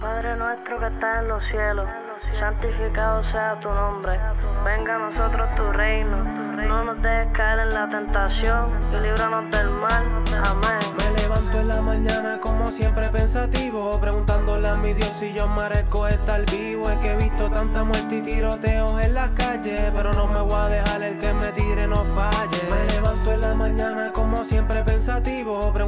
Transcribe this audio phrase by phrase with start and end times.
[0.00, 1.88] Padre nuestro que estás en los cielos,
[2.38, 4.12] santificado sea tu nombre.
[4.64, 6.22] Venga a nosotros tu reino.
[6.68, 10.04] No nos dejes caer en la tentación y líbranos del mal.
[10.44, 10.78] Amén.
[10.98, 16.06] Me levanto en la mañana como siempre pensativo, preguntándole a mi Dios si yo merezco
[16.06, 16.88] estar vivo.
[16.90, 20.60] Es que he visto tanta muerte y tiroteos en las calles, pero no me voy
[20.60, 22.62] a dejar el que me tire no falle.
[22.70, 25.87] Me levanto en la mañana como siempre pensativo, preguntándole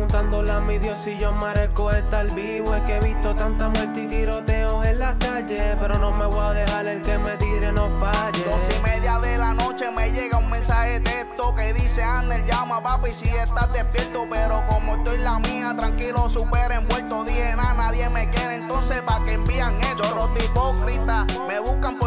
[0.61, 2.75] mi Dios si yo merezco estar vivo.
[2.75, 6.45] Es que he visto tanta muerte y tiroteos en las calles, pero no me voy
[6.45, 8.45] a dejar el que me tire no falle.
[8.45, 12.45] Dos y media de la noche me llega un mensaje de texto que dice Ander,
[12.45, 17.75] llama papi si estás despierto, pero como estoy la mía, tranquilo, super envuelto, dije nada,
[17.75, 21.99] nadie me quiere, entonces pa' que envían esto, los hipócritas, me buscan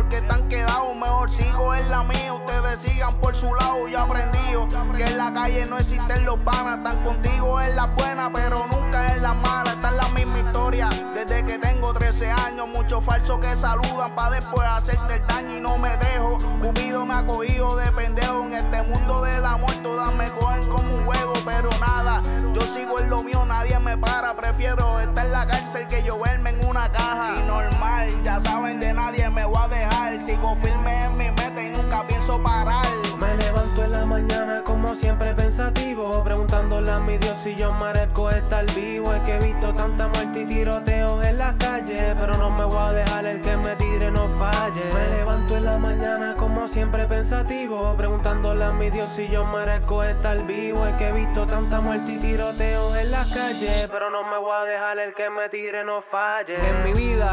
[2.83, 7.03] sigan por su lado, yo aprendido que en la calle no existen los panas, están
[7.03, 11.45] contigo en las buenas, pero nunca en las malas, esta es la misma historia, desde
[11.45, 15.77] que tengo 13 años, muchos falsos que saludan pa' después hacerte el daño y no
[15.77, 20.29] me dejo, Cupido me ha cogido de pendejo en este mundo del amor, todas me
[20.31, 22.21] cogen como un juego, pero nada,
[22.53, 26.19] yo sigo en lo mío, nadie me para, prefiero estar en la cárcel que yo
[26.19, 27.35] verme en una caja.
[37.43, 39.13] Si yo merezco estar vivo.
[39.13, 42.77] Es que he visto tanta muerte y tiroteos en las calles, pero no me voy
[42.77, 44.81] a dejar el que me tire no falle.
[44.93, 50.03] Me levanto en la mañana como siempre pensativo, preguntándole a mi Dios si yo merezco
[50.03, 50.87] estar vivo.
[50.87, 54.55] Es que he visto tanta muerte y tiroteos en las calles, pero no me voy
[54.55, 56.55] a dejar el que me tire no falle.
[56.55, 57.31] En mi vida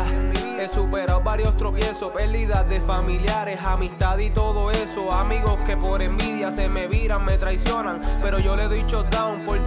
[0.59, 5.13] he superado varios tropiezos, pérdidas de familiares, amistad y todo eso.
[5.13, 9.60] Amigos que por envidia se me viran, me traicionan, pero yo le doy down por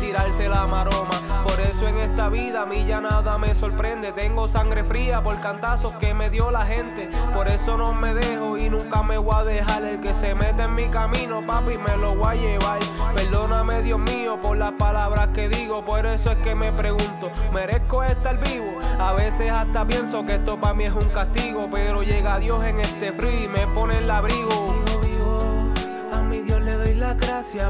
[0.63, 4.13] Por eso en esta vida a mí ya nada me sorprende.
[4.13, 7.09] Tengo sangre fría por cantazos que me dio la gente.
[7.33, 9.83] Por eso no me dejo y nunca me voy a dejar.
[9.83, 12.79] El que se mete en mi camino, papi, me lo voy a llevar.
[13.13, 15.83] Perdóname, Dios mío, por las palabras que digo.
[15.83, 18.79] Por eso es que me pregunto, ¿merezco estar vivo?
[18.99, 21.67] A veces hasta pienso que esto para mí es un castigo.
[21.73, 24.62] Pero llega Dios en este frío y me pone el abrigo.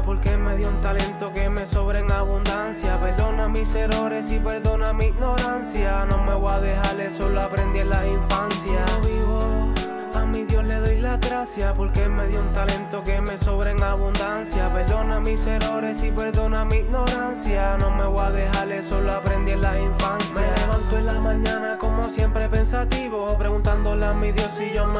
[0.04, 2.98] Porque me dio un talento que me sobra en abundancia.
[2.98, 6.06] Perdona mis errores y perdona mi ignorancia.
[6.06, 8.84] No me voy a dejar, eso lo aprendí en la infancia.
[9.04, 9.74] Vivo,
[10.14, 13.72] a mi Dios le doy la gracia porque me dio un talento que me sobra
[13.72, 14.72] en abundancia.
[14.72, 17.76] Perdona mis errores y perdona mi ignorancia.
[17.78, 20.40] No me voy a dejar, eso lo aprendí en la infancia.
[20.40, 24.93] Me levanto en la mañana como siempre pensativo, preguntándole a mi Dios si yo merezco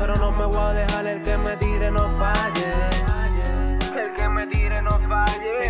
[0.00, 2.70] pero no me voy a dejar el que me tire no falle.
[3.94, 5.69] El que me tire no falle.